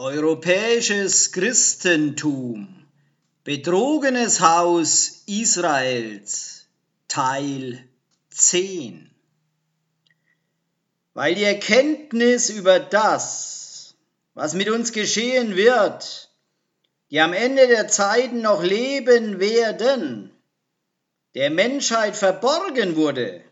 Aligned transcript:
Europäisches 0.00 1.32
Christentum 1.32 2.86
Betrogenes 3.42 4.38
Haus 4.38 5.24
Israels 5.26 6.68
Teil 7.08 7.82
10 8.30 9.10
Weil 11.14 11.34
die 11.34 11.42
Erkenntnis 11.42 12.48
über 12.48 12.78
das, 12.78 13.96
was 14.34 14.54
mit 14.54 14.70
uns 14.70 14.92
geschehen 14.92 15.56
wird, 15.56 16.30
die 17.10 17.20
am 17.20 17.32
Ende 17.32 17.66
der 17.66 17.88
Zeiten 17.88 18.40
noch 18.40 18.62
leben 18.62 19.40
werden, 19.40 20.30
der 21.34 21.50
Menschheit 21.50 22.14
verborgen 22.14 22.94
wurde, 22.94 23.42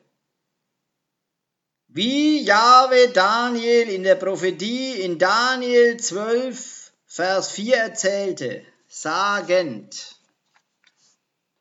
wie 1.97 2.43
Jahwe 2.43 3.09
Daniel 3.09 3.89
in 3.89 4.03
der 4.03 4.17
Prophetie 4.17 5.01
in 5.01 5.19
Daniel 5.19 5.97
12, 5.97 6.93
Vers 7.07 7.51
4 7.53 7.75
erzählte, 7.75 8.67
sagend. 8.87 10.17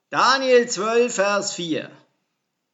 Daniel 0.10 0.68
12, 0.68 1.16
Vers 1.16 1.54
4. 1.54 1.90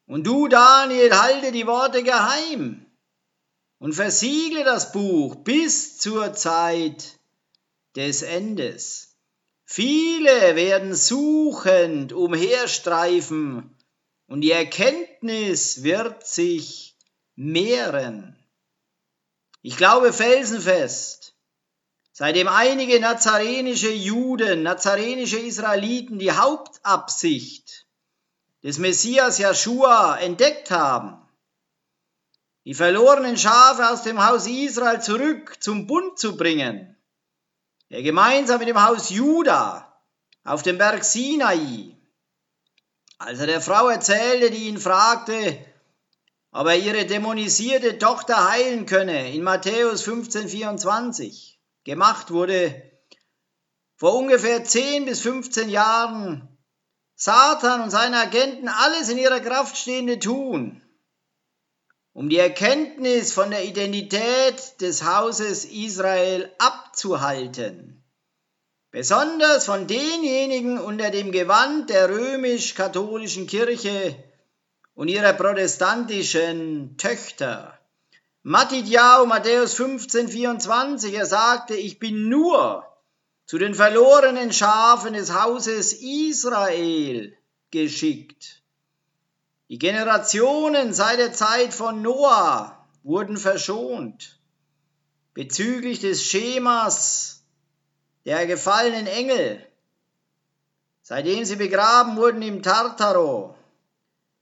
Und 0.08 0.26
du, 0.26 0.48
Daniel, 0.48 1.16
halte 1.16 1.52
die 1.52 1.68
Worte 1.68 2.02
geheim 2.02 2.84
und 3.78 3.94
versiegle 3.94 4.64
das 4.64 4.92
Buch 4.92 5.36
bis 5.36 6.00
zur 6.00 6.34
Zeit 6.34 7.20
des 7.96 8.24
Endes. 8.24 9.16
Viele 9.66 10.56
werden 10.56 10.96
suchend 10.96 12.12
umherstreifen 12.12 13.78
und 14.26 14.42
die 14.42 14.52
Erkenntnis 14.52 15.84
wird 15.84 16.26
sich 16.26 16.91
mehren. 17.36 18.38
Ich 19.62 19.78
glaube 19.78 20.14
felsenfest, 20.14 21.36
seitdem 22.12 22.48
einige 22.48 23.00
nazarenische 23.00 23.92
Juden, 23.92 24.64
nazarenische 24.64 25.40
Israeliten 25.40 26.20
die 26.20 26.32
Hauptabsicht 26.32 27.86
des 28.64 28.78
Messias 28.78 29.38
Joshua 29.40 30.18
entdeckt 30.18 30.72
haben, 30.72 31.18
die 32.66 32.74
verlorenen 32.74 33.38
Schafe 33.38 33.90
aus 33.90 34.04
dem 34.04 34.24
Haus 34.24 34.48
Israel 34.48 35.02
zurück 35.02 35.58
zum 35.62 35.88
Bund 35.88 36.20
zu 36.20 36.38
bringen, 36.38 36.96
der 37.90 38.04
gemeinsam 38.04 38.60
mit 38.60 38.68
dem 38.68 38.84
Haus 38.84 39.10
Juda 39.10 40.00
auf 40.44 40.64
dem 40.64 40.78
Berg 40.78 41.04
Sinai, 41.04 41.98
als 43.18 43.40
er 43.40 43.48
der 43.48 43.62
Frau 43.62 43.90
erzählte, 43.90 44.52
die 44.52 44.68
ihn 44.68 44.80
fragte, 44.80 45.71
ob 46.52 46.68
er 46.68 46.78
ihre 46.78 47.06
dämonisierte 47.06 47.98
Tochter 47.98 48.50
heilen 48.50 48.86
könne, 48.86 49.34
in 49.34 49.44
Matthäus 49.44 50.02
15, 50.02 50.50
24, 50.50 51.60
gemacht 51.84 52.32
wurde 52.32 52.92
vor 53.96 54.16
ungefähr 54.16 54.64
10 54.64 55.06
bis 55.06 55.22
15 55.22 55.70
Jahren, 55.70 56.58
Satan 57.16 57.82
und 57.82 57.92
seine 57.92 58.18
Agenten 58.18 58.68
alles 58.68 59.10
in 59.10 59.18
ihrer 59.18 59.40
Kraft 59.40 59.78
Stehende 59.78 60.20
tun, 60.20 60.82
um 62.14 62.28
die 62.30 62.40
Erkenntnis 62.40 63.32
von 63.32 63.52
der 63.52 63.64
Identität 63.64 64.82
des 64.82 65.06
Hauses 65.06 65.66
Israel 65.66 66.52
abzuhalten, 66.58 68.04
besonders 68.90 69.66
von 69.66 69.88
denjenigen 69.88 70.80
unter 70.80 71.12
dem 71.12 71.32
Gewand 71.32 71.90
der 71.90 72.10
römisch-katholischen 72.10 73.48
Kirche, 73.48 74.16
und 74.96 75.08
ihre 75.08 75.34
protestantischen 75.34 76.98
Töchter. 76.98 77.80
Matidjau, 78.44 79.26
Matthäus 79.26 79.74
15, 79.76 80.30
24, 80.30 81.14
er 81.14 81.26
sagte, 81.26 81.76
ich 81.76 82.00
bin 82.00 82.30
nur 82.30 82.86
zu 83.46 83.58
den 83.58 83.76
verlorenen 83.76 84.52
Schafen 84.52 85.14
des 85.14 85.34
Hauses 85.34 85.94
Israel 85.94 87.38
geschickt. 87.70 88.62
Die 89.70 89.78
Generationen 89.78 90.94
seit 90.94 91.20
der 91.20 91.34
Zeit 91.34 91.74
von 91.74 92.02
Noah 92.02 92.88
wurden 93.04 93.38
verschont 93.38 94.40
bezüglich 95.34 96.00
des 96.00 96.24
Schemas 96.24 97.44
der 98.26 98.46
gefallenen 98.48 99.08
Engel, 99.08 99.66
seitdem 101.02 101.46
sie 101.46 101.56
begraben 101.56 102.18
wurden 102.18 102.42
im 102.42 102.62
Tartaro, 102.62 103.56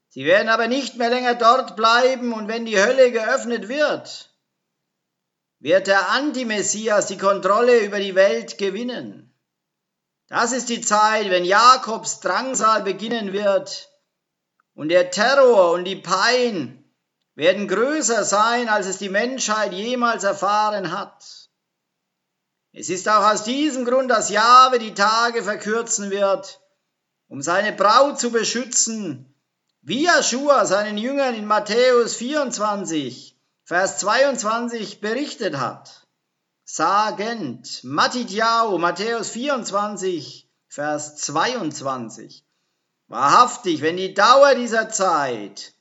Sie 0.10 0.26
werden 0.26 0.50
aber 0.50 0.68
nicht 0.68 0.96
mehr 0.96 1.10
länger 1.10 1.36
dort 1.36 1.76
bleiben 1.76 2.34
und 2.34 2.48
wenn 2.48 2.66
die 2.66 2.82
Hölle 2.82 3.12
geöffnet 3.12 3.68
wird, 3.70 4.36
wird 5.60 5.86
der 5.88 6.10
Antimessias 6.10 7.06
die 7.06 7.18
Kontrolle 7.18 7.80
über 7.86 8.00
die 8.00 8.16
Welt 8.16 8.58
gewinnen. 8.58 9.32
Das 10.28 10.52
ist 10.52 10.70
die 10.70 10.82
Zeit, 10.82 11.30
wenn 11.30 11.46
Jakobs 11.46 12.22
Drangsal 12.22 12.82
beginnen 12.82 13.34
wird 13.34 13.90
und 14.74 14.90
der 14.90 15.12
Terror 15.12 15.72
und 15.72 15.86
die 15.86 15.96
Pein 15.96 16.92
werden 17.36 17.68
größer 17.68 18.24
sein, 18.24 18.68
als 18.68 18.88
es 18.88 18.98
die 18.98 19.10
Menschheit 19.10 19.74
jemals 19.74 20.24
erfahren 20.24 20.92
hat. 20.92 21.50
Es 22.72 22.90
ist 22.90 23.08
auch 23.10 23.32
aus 23.32 23.44
diesem 23.44 23.86
Grund, 23.86 24.10
dass 24.10 24.30
Jahwe 24.30 24.80
die 24.80 24.94
Tage 24.94 25.44
verkürzen 25.44 26.10
wird, 26.10 26.62
um 27.28 27.42
seine 27.42 27.74
Braut 27.74 28.20
zu 28.20 28.32
beschützen 28.32 29.36
wie 29.82 30.06
Joshua 30.06 30.66
seinen 30.66 30.98
Jüngern 30.98 31.36
in 31.36 31.46
Matthäus 31.46 32.16
24, 32.16 33.36
Vers 33.64 34.00
22 34.00 35.00
berichtet 35.00 35.58
hat, 35.58 36.08
sagend, 36.64 37.84
Matidjau, 37.84 38.78
Matthäus 38.78 39.30
24, 39.30 40.50
Vers 40.68 41.18
22, 41.18 42.44
wahrhaftig, 43.08 43.82
wenn 43.82 43.98
die 43.98 44.14
Dauer 44.14 44.56
dieser 44.56 44.90
Zeit 44.90 45.74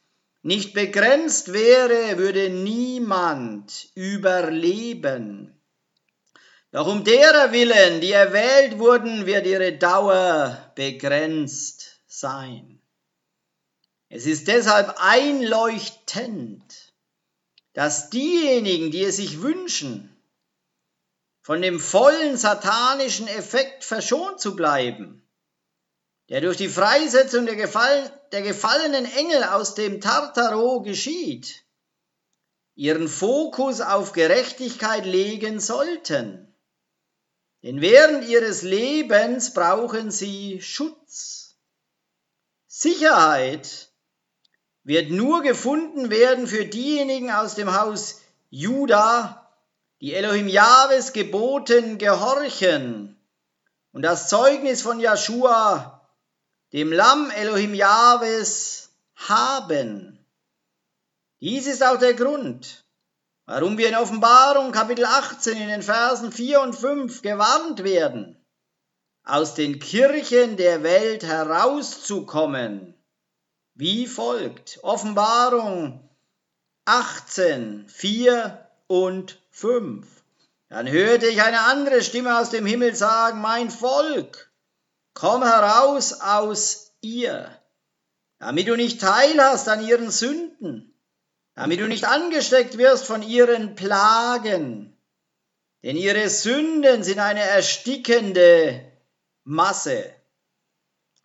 nicht 0.43 0.75
begrenzt 0.75 1.53
wäre, 1.53 2.19
würde 2.19 2.51
niemand 2.51 3.89
überleben. 3.95 5.61
Doch 6.71 6.87
um 6.87 7.05
derer 7.05 7.53
willen, 7.53 8.01
die 8.01 8.13
erwählt 8.13 8.79
wurden, 8.79 9.27
wird 9.27 9.47
ihre 9.47 9.73
Dauer 9.73 10.73
begrenzt 10.75 12.01
sein. 12.07 12.78
Es 14.11 14.25
ist 14.25 14.49
deshalb 14.49 14.95
einleuchtend, 14.99 16.95
dass 17.75 18.11
diejenigen, 18.11 18.91
die 18.91 19.05
es 19.05 19.17
sich 19.17 19.43
wünschen, 19.43 20.15
von 21.43 21.61
dem 21.63 21.79
vollen 21.79 22.37
satanischen 22.37 23.29
Effekt 23.29 23.85
verschont 23.85 24.41
zu 24.41 24.57
bleiben, 24.57 25.27
der 26.29 26.41
durch 26.41 26.57
die 26.57 26.69
Freisetzung 26.69 27.47
der, 27.47 27.57
Gefall 27.57 28.13
der 28.33 28.43
gefallenen 28.43 29.05
Engel 29.05 29.45
aus 29.45 29.75
dem 29.75 30.01
Tartaro 30.01 30.81
geschieht, 30.83 31.65
ihren 32.75 33.09
Fokus 33.09 33.81
auf 33.81 34.13
Gerechtigkeit 34.13 35.05
legen 35.05 35.61
sollten. 35.61 36.55
Denn 37.63 37.81
während 37.81 38.29
ihres 38.29 38.63
Lebens 38.63 39.53
brauchen 39.53 40.11
sie 40.11 40.63
Schutz, 40.63 41.57
Sicherheit 42.67 43.88
wird 44.89 45.11
nur 45.11 45.43
gefunden 45.43 46.09
werden 46.09 46.47
für 46.47 46.65
diejenigen 46.65 47.31
aus 47.31 47.55
dem 47.55 47.79
Haus 47.79 48.23
Juda, 48.49 49.47
die 50.01 50.15
Elohim 50.15 50.49
Jahwes 50.49 51.13
Geboten 51.13 51.99
gehorchen 51.99 53.15
und 53.93 54.01
das 54.01 54.31
Zeugnis 54.31 54.81
von 54.81 54.99
Joshua, 54.99 56.09
dem 56.73 56.91
Lamm 56.91 57.31
Elohim 57.33 57.75
Jahwes, 57.75 58.89
haben. 59.15 60.25
Dies 61.43 61.67
ist 61.67 61.85
auch 61.85 61.99
der 61.99 62.15
Grund, 62.15 62.83
warum 63.45 63.77
wir 63.77 63.91
in 63.91 63.95
Offenbarung 63.95 64.73
Kapitel 64.73 65.05
18 65.05 65.59
in 65.59 65.69
den 65.69 65.83
Versen 65.83 66.33
4 66.33 66.63
und 66.63 66.73
5 66.75 67.21
gewarnt 67.21 67.85
werden, 67.85 68.43
aus 69.23 69.53
den 69.53 69.81
Kirchen 69.81 70.57
der 70.57 70.83
Welt 70.83 71.25
herauszukommen 71.25 72.98
wie 73.79 74.07
folgt. 74.09 74.81
Offenbarung 74.83 76.11
18, 76.85 77.89
4 77.89 78.69
und 78.89 79.41
5. 79.51 80.07
Dann 80.69 80.91
hörte 80.91 81.29
ich 81.29 81.41
eine 81.41 81.61
andere 81.61 82.03
Stimme 82.03 82.39
aus 82.39 82.51
dem 82.51 82.67
Himmel 82.67 82.95
sagen, 82.95 83.41
mein 83.41 83.71
Volk, 83.71 84.51
komm 85.15 85.43
heraus 85.43 86.21
aus 86.21 86.93
ihr, 87.01 87.57
damit 88.41 88.67
du 88.69 88.77
nicht 88.77 89.01
teilhast 89.01 89.69
an 89.69 89.87
ihren 89.87 90.11
Sünden, 90.11 90.93
damit 91.55 91.81
du 91.81 91.87
nicht 91.87 92.05
angesteckt 92.05 92.79
wirst 92.79 93.07
von 93.07 93.23
ihren 93.23 93.77
Plagen, 93.77 94.97
denn 95.85 95.97
ihre 95.97 96.29
Sünden 96.29 97.05
sind 97.05 97.21
eine 97.21 97.43
erstickende 97.43 98.85
Masse, 99.45 100.13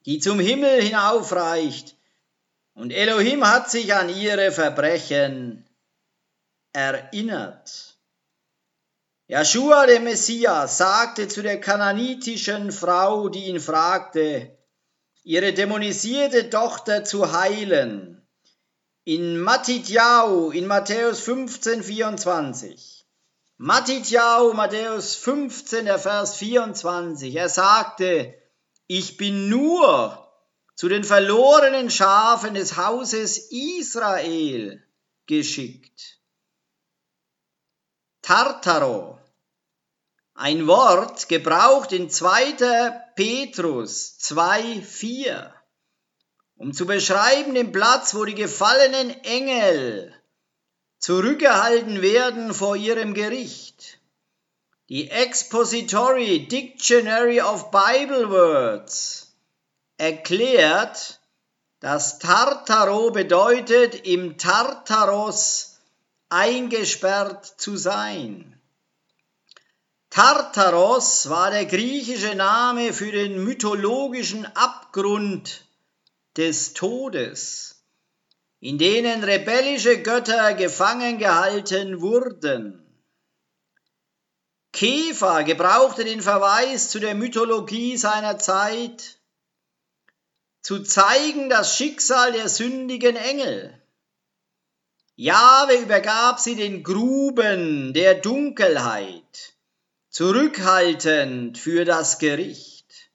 die 0.05 0.19
zum 0.19 0.39
Himmel 0.39 0.81
hinaufreicht, 0.81 1.95
und 2.75 2.91
Elohim 2.91 3.47
hat 3.47 3.69
sich 3.69 3.93
an 3.93 4.09
ihre 4.09 4.51
Verbrechen 4.51 5.65
erinnert. 6.73 7.97
Joshua, 9.27 9.85
der 9.85 9.99
Messias, 9.99 10.77
sagte 10.77 11.27
zu 11.27 11.41
der 11.41 11.59
kananitischen 11.59 12.71
Frau, 12.71 13.29
die 13.29 13.45
ihn 13.45 13.59
fragte, 13.59 14.57
ihre 15.23 15.53
dämonisierte 15.53 16.49
Tochter 16.49 17.03
zu 17.03 17.31
heilen. 17.31 18.27
In 19.05 19.39
Matitjau, 19.39 20.51
in 20.51 20.67
Matthäus 20.67 21.21
15, 21.21 21.83
24. 21.83 23.05
Matitjau, 23.57 24.53
Matthäus 24.53 25.15
15, 25.15 25.85
der 25.85 25.99
Vers 25.99 26.35
24. 26.37 27.35
Er 27.35 27.49
sagte, 27.49 28.33
ich 28.87 29.17
bin 29.17 29.49
nur 29.49 30.22
zu 30.75 30.89
den 30.89 31.03
verlorenen 31.03 31.89
Schafen 31.89 32.55
des 32.55 32.77
Hauses 32.77 33.51
Israel 33.51 34.83
geschickt. 35.27 36.19
Tartaro, 38.21 39.19
ein 40.33 40.65
Wort 40.65 41.29
gebraucht 41.29 41.91
in 41.91 42.09
2. 42.09 43.11
Petrus 43.15 44.17
2,4, 44.19 45.51
um 46.55 46.73
zu 46.73 46.85
beschreiben 46.85 47.53
den 47.53 47.71
Platz, 47.71 48.15
wo 48.15 48.25
die 48.25 48.33
gefallenen 48.33 49.11
Engel 49.23 50.13
zurückgehalten 50.97 52.01
werden 52.01 52.53
vor 52.53 52.75
ihrem 52.75 53.13
Gericht. 53.13 53.99
Die 54.89 55.09
Expository 55.11 56.47
Dictionary 56.47 57.41
of 57.41 57.69
Bible 57.71 58.29
Words 58.29 59.22
erklärt, 60.03 61.21
dass 61.79 62.19
Tartaro 62.19 63.11
bedeutet, 63.11 63.95
im 64.05 64.37
Tartaros 64.37 65.79
eingesperrt 66.27 67.45
zu 67.45 67.77
sein. 67.77 68.59
Tartaros 70.09 71.29
war 71.29 71.51
der 71.51 71.65
griechische 71.65 72.35
Name 72.35 72.91
für 72.91 73.11
den 73.11 73.43
mythologischen 73.45 74.45
Abgrund 74.55 75.65
des 76.35 76.73
Todes, 76.73 77.83
in 78.59 78.77
denen 78.77 79.23
rebellische 79.23 80.01
Götter 80.01 80.53
gefangen 80.53 81.17
gehalten 81.17 82.01
wurden. 82.01 82.79
Käfer 84.73 85.43
gebrauchte 85.45 86.03
den 86.03 86.21
Verweis 86.21 86.89
zu 86.89 86.99
der 86.99 87.15
Mythologie 87.15 87.95
seiner 87.95 88.37
Zeit, 88.37 89.17
zu 90.63 90.81
zeigen 90.81 91.49
das 91.49 91.75
Schicksal 91.75 92.31
der 92.31 92.47
sündigen 92.47 93.17
Engel. 93.17 93.79
Jahwe 95.15 95.75
übergab 95.75 96.39
sie 96.39 96.55
den 96.55 96.83
Gruben 96.83 97.93
der 97.93 98.15
Dunkelheit 98.15 99.53
zurückhaltend 100.09 101.57
für 101.57 101.83
das 101.85 102.17
Gericht. 102.17 103.11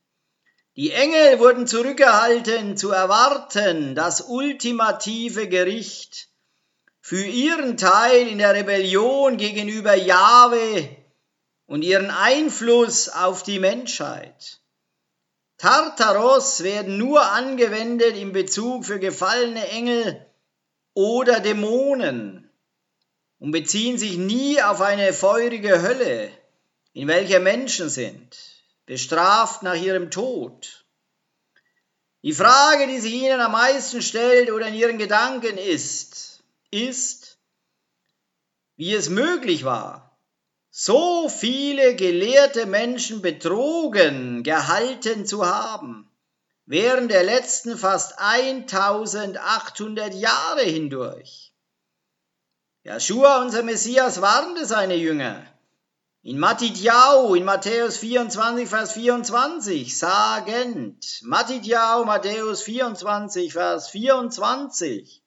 Die 0.76 0.92
Engel 0.92 1.40
wurden 1.40 1.66
zurückgehalten 1.66 2.76
zu 2.76 2.90
erwarten 2.90 3.94
das 3.94 4.20
ultimative 4.20 5.48
Gericht 5.48 6.28
für 7.00 7.24
ihren 7.24 7.78
Teil 7.78 8.28
in 8.28 8.38
der 8.38 8.54
Rebellion 8.54 9.38
gegenüber 9.38 9.94
Jahwe 9.94 10.88
und 11.66 11.82
ihren 11.82 12.10
Einfluss 12.10 13.08
auf 13.08 13.42
die 13.42 13.58
Menschheit. 13.58 14.60
Tartaros 15.58 16.62
werden 16.62 16.98
nur 16.98 17.20
angewendet 17.20 18.16
in 18.16 18.32
Bezug 18.32 18.84
für 18.84 18.98
gefallene 18.98 19.68
Engel 19.68 20.24
oder 20.94 21.40
Dämonen 21.40 22.48
und 23.40 23.50
beziehen 23.50 23.98
sich 23.98 24.16
nie 24.16 24.62
auf 24.62 24.80
eine 24.80 25.12
feurige 25.12 25.82
Hölle 25.82 26.32
in 26.92 27.06
welcher 27.06 27.38
Menschen 27.38 27.88
sind, 27.90 28.36
bestraft 28.86 29.62
nach 29.62 29.76
ihrem 29.76 30.10
Tod. 30.10 30.84
Die 32.22 32.32
Frage, 32.32 32.88
die 32.88 32.98
sich 32.98 33.12
ihnen 33.12 33.40
am 33.40 33.52
meisten 33.52 34.02
stellt 34.02 34.50
oder 34.50 34.66
in 34.66 34.74
ihren 34.74 34.98
Gedanken 34.98 35.58
ist, 35.58 36.42
ist, 36.70 37.38
wie 38.76 38.94
es 38.94 39.08
möglich 39.08 39.64
war, 39.64 40.07
so 40.80 41.28
viele 41.28 41.96
gelehrte 41.96 42.64
Menschen 42.64 43.20
betrogen 43.20 44.44
gehalten 44.44 45.26
zu 45.26 45.44
haben, 45.44 46.08
während 46.66 47.10
der 47.10 47.24
letzten 47.24 47.76
fast 47.76 48.20
1800 48.20 50.14
Jahre 50.14 50.62
hindurch. 50.62 51.52
Joshua, 52.84 53.42
unser 53.42 53.64
Messias, 53.64 54.20
warnte 54.20 54.66
seine 54.66 54.94
Jünger, 54.94 55.44
in 56.22 56.38
Matidjau, 56.38 57.34
in 57.34 57.44
Matthäus 57.44 57.96
24, 57.96 58.68
Vers 58.68 58.92
24, 58.92 59.98
sagend, 59.98 61.04
Matidjau, 61.22 62.04
Matthäus 62.04 62.62
24, 62.62 63.52
Vers 63.52 63.88
24, 63.88 65.24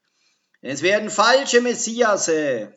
es 0.61 0.81
werden 0.81 1.09
falsche 1.09 1.59
Messiasse 1.59 2.73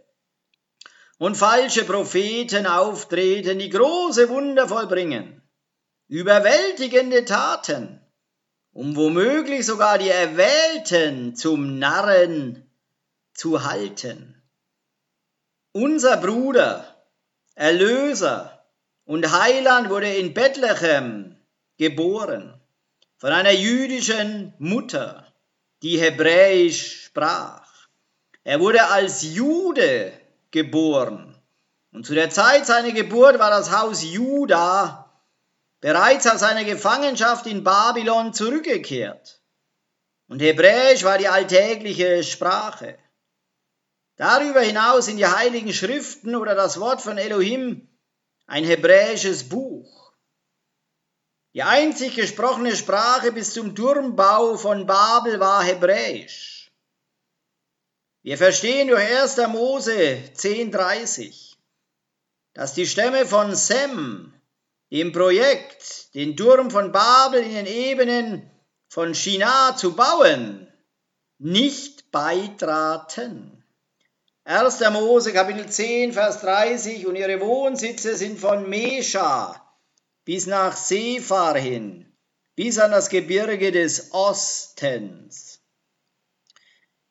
und 1.19 1.37
falsche 1.37 1.85
Propheten 1.85 2.67
auftreten, 2.67 3.59
die 3.59 3.71
große 3.71 4.29
Wunder 4.29 4.69
vollbringen, 4.69 5.43
überwältigende 6.09 7.25
Taten, 7.25 8.01
um 8.73 8.97
womöglich 8.97 9.65
sogar 9.65 9.99
die 9.99 10.11
Erwählten 10.11 11.37
zum 11.37 11.79
Narren 11.79 12.69
zu 13.33 13.65
halten. 13.65 14.43
Unser 15.73 16.17
Bruder, 16.17 17.07
Erlöser 17.55 18.65
und 19.05 19.31
Heiland 19.33 19.91
wurde 19.91 20.13
in 20.13 20.35
Bethlehem 20.35 21.37
geboren 21.79 22.61
von 23.19 23.31
einer 23.31 23.53
jüdischen 23.53 24.55
Mutter, 24.59 25.33
die 25.83 25.99
Hebräisch 25.99 27.05
sprach. 27.05 27.69
Er 28.43 28.61
wurde 28.61 28.87
als 28.89 29.23
Jude 29.23 30.13
geboren 30.55 31.37
und 31.93 32.07
zu 32.07 32.15
der 32.15 32.31
Zeit 32.31 32.65
seiner 32.65 32.93
Geburt 32.93 33.39
war 33.39 33.51
das 33.51 33.71
Haus 33.77 34.03
Juda 34.03 35.13
bereits 35.81 36.27
aus 36.27 36.41
seiner 36.41 36.65
Gefangenschaft 36.65 37.47
in 37.47 37.63
Babylon 37.63 38.33
zurückgekehrt. 38.33 39.43
Und 40.29 40.41
Hebräisch 40.41 41.05
war 41.05 41.19
die 41.19 41.29
alltägliche 41.29 42.23
Sprache. 42.23 42.97
Darüber 44.17 44.61
hinaus 44.61 45.07
sind 45.07 45.19
die 45.19 45.27
heiligen 45.27 45.73
Schriften 45.73 46.37
oder 46.37 46.55
das 46.55 46.81
Wort 46.81 47.03
von 47.03 47.19
Elohim 47.19 47.89
ein 48.47 48.65
hebräisches 48.65 49.49
Buch. 49.49 50.13
Die 51.53 51.65
einzig 51.65 52.15
gesprochene 52.15 52.75
Sprache 52.77 53.33
bis 53.33 53.55
zum 53.55 53.75
Turmbau 53.75 54.57
von 54.57 54.87
Babel 54.87 55.39
war 55.41 55.63
Hebräisch. 55.63 56.54
Wir 58.25 58.39
verstehen 58.39 58.89
durch 58.89 59.03
1. 59.03 59.37
Mose 59.49 59.93
10.30, 60.35 61.57
dass 62.55 62.73
die 62.73 62.87
Stämme 62.87 63.27
von 63.27 63.55
Sem 63.55 64.33
dem 64.91 65.13
Projekt, 65.13 66.15
den 66.15 66.35
Turm 66.35 66.71
von 66.71 66.91
Babel 66.91 67.43
in 67.43 67.55
den 67.55 67.67
Ebenen 67.67 68.51
von 68.89 69.15
Shinar 69.15 69.77
zu 69.77 69.95
bauen, 69.95 70.67
nicht 71.39 72.11
beitraten. 72.13 73.63
1. 74.45 74.81
Mose 74.91 75.35
Kapitel 75.35 75.69
10, 75.69 76.15
Vers 76.15 76.41
30 76.41 77.07
und 77.07 77.17
ihre 77.17 77.41
Wohnsitze 77.41 78.17
sind 78.17 78.41
von 78.41 78.71
Mesha 78.71 79.61
bis 80.25 80.47
nach 80.47 80.75
Sephar 80.75 81.59
hin, 81.59 82.11
bis 82.57 82.79
an 82.79 82.91
das 82.91 83.11
Gebirge 83.11 83.71
des 83.71 84.15
Ostens. 84.15 85.44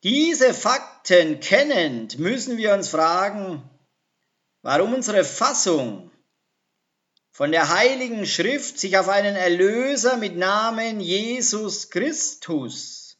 Diese 0.03 0.53
Fakten 0.53 1.39
kennend 1.39 2.19
müssen 2.19 2.57
wir 2.57 2.73
uns 2.73 2.89
fragen, 2.89 3.67
warum 4.61 4.93
unsere 4.93 5.23
Fassung 5.23 6.11
von 7.31 7.51
der 7.51 7.69
Heiligen 7.69 8.25
Schrift 8.25 8.79
sich 8.79 8.97
auf 8.97 9.09
einen 9.09 9.35
Erlöser 9.35 10.17
mit 10.17 10.35
Namen 10.35 10.99
Jesus 10.99 11.89
Christus 11.89 13.17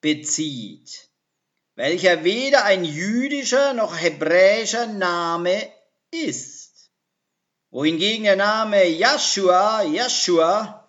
bezieht 0.00 1.12
welcher 1.74 2.24
weder 2.24 2.64
ein 2.64 2.84
jüdischer 2.84 3.72
noch 3.72 3.96
hebräischer 3.96 4.86
Name 4.86 5.70
ist, 6.10 6.90
wohingegen 7.70 8.24
der 8.24 8.36
Name 8.36 8.86
Joshua, 8.88 9.82
Joshua, 9.82 10.86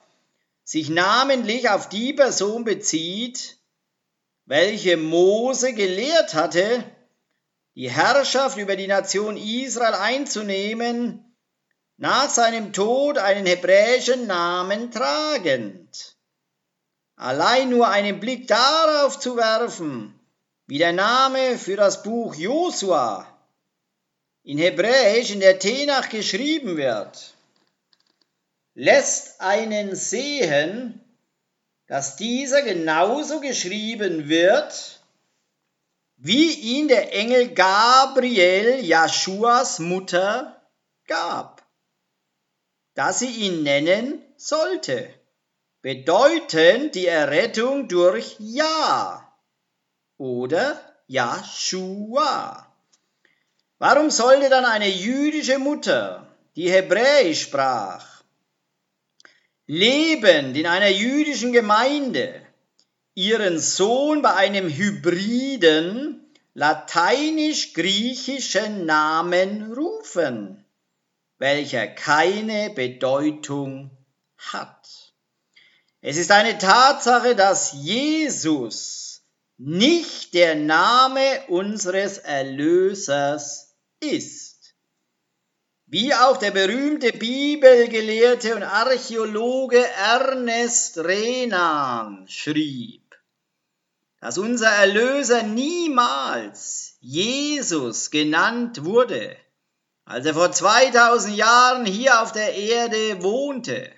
sich 0.63 0.89
namentlich 0.89 1.69
auf 1.69 1.89
die 1.89 2.13
Person 2.13 2.63
bezieht, 2.63 3.57
welche 4.45 4.97
Mose 4.97 5.73
gelehrt 5.73 6.33
hatte, 6.33 6.83
die 7.75 7.89
Herrschaft 7.89 8.57
über 8.57 8.75
die 8.75 8.87
Nation 8.87 9.37
Israel 9.37 9.93
einzunehmen, 9.93 11.23
nach 11.97 12.29
seinem 12.29 12.73
Tod 12.73 13.17
einen 13.17 13.45
hebräischen 13.45 14.27
Namen 14.27 14.91
tragend. 14.91 16.17
Allein 17.15 17.69
nur 17.69 17.87
einen 17.87 18.19
Blick 18.19 18.47
darauf 18.47 19.19
zu 19.19 19.37
werfen, 19.37 20.19
wie 20.67 20.77
der 20.77 20.93
Name 20.93 21.57
für 21.57 21.75
das 21.75 22.03
Buch 22.03 22.35
Josua 22.35 23.27
in 24.43 24.57
Hebräisch 24.57 25.31
in 25.31 25.39
der 25.39 25.59
Tenach 25.59 26.09
geschrieben 26.09 26.75
wird, 26.75 27.33
lässt 28.73 29.39
einen 29.39 29.95
sehen, 29.95 30.99
dass 31.93 32.15
dieser 32.15 32.63
genauso 32.63 33.39
geschrieben 33.39 34.27
wird, 34.27 34.99
wie 36.17 36.51
ihn 36.51 36.87
der 36.87 37.13
Engel 37.13 37.49
Gabriel 37.49 38.83
Jaschuas 38.83 39.77
Mutter 39.77 40.59
gab, 41.05 41.61
dass 42.95 43.19
sie 43.19 43.29
ihn 43.29 43.61
nennen 43.61 44.23
sollte, 44.37 45.07
bedeutend 45.83 46.95
die 46.95 47.05
Errettung 47.05 47.87
durch 47.87 48.37
Ja 48.39 49.31
oder 50.17 50.81
Joshua. 51.05 52.73
Warum 53.77 54.09
sollte 54.09 54.49
dann 54.49 54.65
eine 54.65 54.89
jüdische 54.89 55.59
Mutter, 55.59 56.27
die 56.55 56.71
Hebräisch 56.71 57.43
sprach, 57.43 58.12
lebend 59.67 60.57
in 60.57 60.67
einer 60.67 60.89
jüdischen 60.89 61.53
Gemeinde, 61.53 62.41
ihren 63.15 63.59
Sohn 63.59 64.21
bei 64.21 64.33
einem 64.33 64.69
hybriden 64.69 66.19
lateinisch-griechischen 66.53 68.85
Namen 68.85 69.73
rufen, 69.73 70.65
welcher 71.37 71.87
keine 71.87 72.69
Bedeutung 72.69 73.91
hat. 74.37 75.13
Es 76.01 76.17
ist 76.17 76.31
eine 76.31 76.57
Tatsache, 76.57 77.35
dass 77.35 77.71
Jesus 77.73 79.21
nicht 79.57 80.33
der 80.33 80.55
Name 80.55 81.43
unseres 81.47 82.17
Erlösers 82.17 83.75
ist. 84.01 84.42
Wie 85.93 86.11
auch 86.11 86.37
der 86.37 86.49
berühmte 86.49 87.13
Bibelgelehrte 87.13 88.55
und 88.55 88.63
Archäologe 88.63 89.77
Ernest 89.77 90.97
Renan 90.97 92.27
schrieb, 92.27 93.15
dass 94.19 94.39
unser 94.39 94.69
Erlöser 94.69 95.43
niemals 95.43 96.97
Jesus 96.99 98.09
genannt 98.09 98.83
wurde, 98.85 99.37
als 100.05 100.25
er 100.25 100.33
vor 100.33 100.51
2000 100.51 101.37
Jahren 101.37 101.85
hier 101.85 102.23
auf 102.23 102.31
der 102.31 102.55
Erde 102.55 103.21
wohnte. 103.21 103.91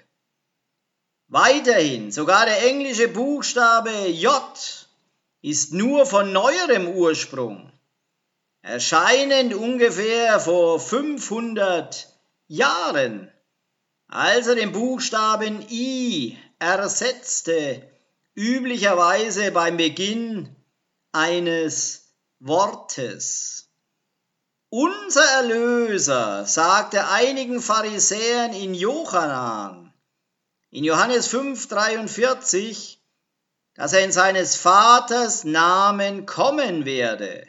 Weiterhin, 1.29 2.11
sogar 2.11 2.45
der 2.45 2.61
englische 2.67 3.07
Buchstabe 3.07 4.09
J 4.09 4.33
ist 5.41 5.71
nur 5.71 6.05
von 6.05 6.33
neuerem 6.33 6.89
Ursprung, 6.89 7.71
erscheinend 8.65 9.53
ungefähr 9.53 10.39
vor 10.39 10.79
500 10.79 12.07
Jahren, 12.48 13.31
als 14.07 14.48
er 14.48 14.55
den 14.55 14.72
Buchstaben 14.72 15.63
I 15.69 16.36
ersetzte, 16.57 17.88
üblicherweise 18.34 19.51
beim 19.51 19.77
Beginn 19.77 20.55
eines 21.12 22.12
Wortes. 22.39 23.69
Unser 24.69 25.24
Erlöser, 25.24 26.45
sagte 26.45 27.07
einigen 27.07 27.62
Pharisäern 27.62 28.53
in 28.53 28.74
Jochanan, 28.74 29.93
in 30.72 30.84
Johannes 30.84 31.27
5, 31.27 31.67
43, 31.67 33.00
dass 33.75 33.93
er 33.93 34.03
in 34.03 34.12
seines 34.12 34.55
Vaters 34.55 35.43
Namen 35.43 36.25
kommen 36.25 36.86
werde. 36.86 37.48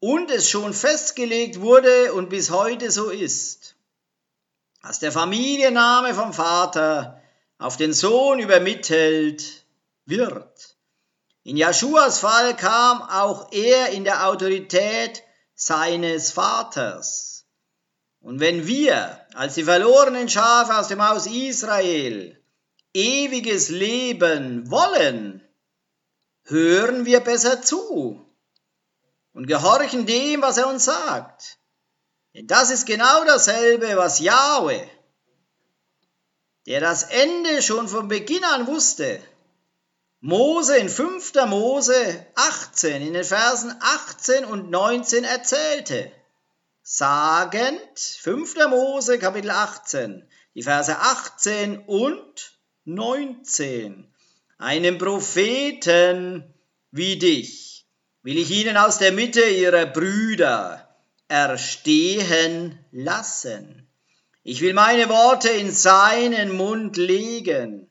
Und 0.00 0.30
es 0.30 0.48
schon 0.48 0.74
festgelegt 0.74 1.60
wurde 1.60 2.12
und 2.12 2.28
bis 2.28 2.50
heute 2.50 2.90
so 2.90 3.10
ist, 3.10 3.74
dass 4.82 5.00
der 5.00 5.10
Familienname 5.10 6.14
vom 6.14 6.32
Vater 6.32 7.20
auf 7.58 7.76
den 7.76 7.92
Sohn 7.92 8.38
übermittelt 8.38 9.64
wird. 10.06 10.76
In 11.42 11.56
Jeschuas 11.56 12.20
Fall 12.20 12.54
kam 12.56 13.02
auch 13.02 13.50
er 13.52 13.88
in 13.88 14.04
der 14.04 14.28
Autorität 14.28 15.24
seines 15.54 16.30
Vaters. 16.30 17.46
Und 18.20 18.38
wenn 18.38 18.66
wir 18.66 19.26
als 19.34 19.54
die 19.54 19.64
verlorenen 19.64 20.28
Schafe 20.28 20.76
aus 20.76 20.88
dem 20.88 21.06
Haus 21.06 21.26
Israel 21.26 22.40
ewiges 22.94 23.68
Leben 23.68 24.70
wollen, 24.70 25.42
hören 26.44 27.04
wir 27.04 27.20
besser 27.20 27.62
zu 27.62 28.27
und 29.32 29.46
gehorchen 29.46 30.06
dem, 30.06 30.42
was 30.42 30.58
er 30.58 30.68
uns 30.68 30.84
sagt. 30.84 31.58
Denn 32.34 32.46
das 32.46 32.70
ist 32.70 32.86
genau 32.86 33.24
dasselbe, 33.24 33.96
was 33.96 34.20
Yahweh, 34.20 34.86
der 36.66 36.80
das 36.80 37.04
Ende 37.04 37.62
schon 37.62 37.88
von 37.88 38.08
Beginn 38.08 38.44
an 38.44 38.66
wusste, 38.66 39.20
Mose 40.20 40.76
in 40.76 40.88
5. 40.88 41.32
Mose 41.46 42.26
18, 42.34 43.02
in 43.02 43.12
den 43.12 43.24
Versen 43.24 43.72
18 43.80 44.44
und 44.44 44.68
19 44.68 45.22
erzählte. 45.22 46.10
Sagend, 46.82 47.98
5. 47.98 48.66
Mose 48.68 49.18
Kapitel 49.18 49.50
18, 49.50 50.28
die 50.54 50.62
Verse 50.64 50.98
18 50.98 51.78
und 51.86 52.58
19. 52.84 54.12
Einem 54.58 54.98
Propheten 54.98 56.52
wie 56.90 57.16
dich 57.16 57.67
will 58.22 58.38
ich 58.38 58.50
ihnen 58.50 58.76
aus 58.76 58.98
der 58.98 59.12
Mitte 59.12 59.42
ihrer 59.42 59.86
Brüder 59.86 60.88
erstehen 61.28 62.78
lassen. 62.90 63.86
Ich 64.42 64.60
will 64.60 64.72
meine 64.72 65.08
Worte 65.08 65.50
in 65.50 65.70
seinen 65.70 66.56
Mund 66.56 66.96
legen, 66.96 67.88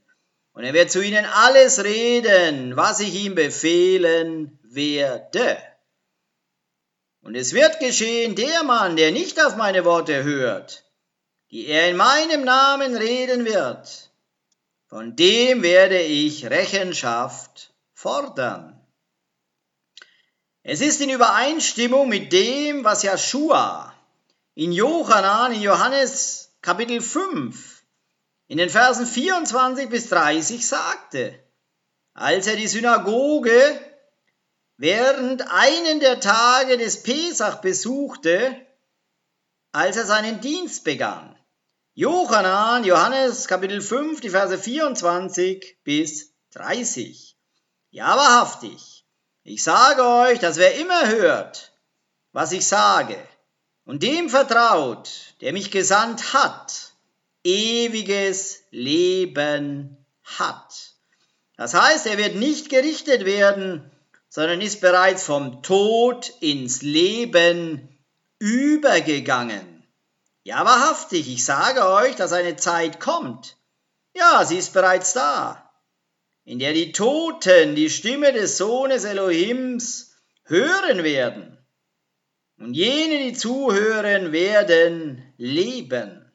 und 0.54 0.64
er 0.64 0.74
wird 0.74 0.90
zu 0.90 1.04
ihnen 1.04 1.26
alles 1.26 1.84
reden, 1.84 2.76
was 2.76 3.00
ich 3.00 3.14
ihm 3.14 3.36
befehlen 3.36 4.58
werde. 4.64 5.58
Und 7.22 7.36
es 7.36 7.54
wird 7.54 7.80
geschehen, 7.80 8.36
der 8.36 8.64
Mann, 8.64 8.96
der 8.96 9.12
nicht 9.12 9.40
auf 9.40 9.56
meine 9.56 9.86
Worte 9.86 10.24
hört, 10.24 10.84
die 11.52 11.68
er 11.68 11.90
in 11.90 11.98
meinem 11.98 12.44
Namen 12.44 12.96
reden 12.96 13.46
wird, 13.46 14.10
von 14.88 15.16
dem 15.16 15.62
werde 15.62 16.02
ich 16.02 16.50
Rechenschaft 16.50 17.74
fordern. 17.94 18.77
Es 20.70 20.82
ist 20.82 21.00
in 21.00 21.10
Übereinstimmung 21.10 22.10
mit 22.10 22.34
dem, 22.34 22.84
was 22.84 23.02
Joshua 23.02 23.96
in 24.54 24.74
Johannan, 24.74 25.54
in 25.54 25.62
Johannes 25.62 26.52
Kapitel 26.62 27.00
5, 27.00 27.84
in 28.48 28.58
den 28.58 28.70
Versen 28.70 29.06
24 29.06 29.88
bis 29.88 30.10
30 30.10 30.68
sagte, 30.68 31.42
als 32.14 32.48
er 32.48 32.58
die 32.58 32.68
Synagoge 32.68 33.80
während 34.76 35.50
einen 35.50 36.02
der 36.02 36.20
Tage 36.20 36.78
des 36.78 37.02
Pesach 37.02 37.62
besuchte, 37.62 38.68
als 39.72 39.96
er 39.96 40.06
seinen 40.06 40.42
Dienst 40.42 40.84
begann. 40.84 41.40
Johannan, 41.94 42.84
Johannes 42.84 43.48
Kapitel 43.48 43.80
5, 43.80 44.20
die 44.20 44.32
Verse 44.32 44.58
24 44.58 45.78
bis 45.86 46.34
30. 46.52 47.38
Ja, 47.92 48.18
wahrhaftig. 48.18 48.97
Ich 49.50 49.64
sage 49.64 50.06
euch, 50.06 50.40
dass 50.40 50.58
wer 50.58 50.76
immer 50.76 51.08
hört, 51.08 51.72
was 52.34 52.52
ich 52.52 52.68
sage, 52.68 53.18
und 53.86 54.04
dem 54.04 54.30
vertraut, 54.30 55.10
der 55.40 55.54
mich 55.54 55.72
gesandt 55.72 56.34
hat, 56.34 56.92
ewiges 57.46 58.64
Leben 58.72 60.06
hat. 60.26 60.96
Das 61.56 61.74
heißt, 61.74 62.08
er 62.08 62.18
wird 62.18 62.36
nicht 62.36 62.68
gerichtet 62.68 63.24
werden, 63.24 63.90
sondern 64.28 64.60
ist 64.60 64.82
bereits 64.82 65.24
vom 65.24 65.64
Tod 65.64 66.34
ins 66.42 66.82
Leben 66.82 67.88
übergegangen. 68.40 69.88
Ja, 70.44 70.66
wahrhaftig, 70.66 71.32
ich 71.32 71.46
sage 71.46 71.88
euch, 71.88 72.18
dass 72.18 72.34
eine 72.34 72.58
Zeit 72.58 73.00
kommt. 73.00 73.56
Ja, 74.14 74.44
sie 74.44 74.58
ist 74.58 74.74
bereits 74.74 75.14
da, 75.14 75.67
in 76.48 76.60
der 76.60 76.72
die 76.72 76.94
Toten 76.94 77.76
die 77.76 77.90
Stimme 77.90 78.32
des 78.32 78.58
Sohnes 78.58 79.04
Elohims 79.04 80.16
hören 80.46 81.04
werden. 81.04 81.58
Und 82.58 82.74
jene, 82.74 83.18
die 83.18 83.34
zuhören, 83.34 84.32
werden 84.32 85.22
leben. 85.36 86.32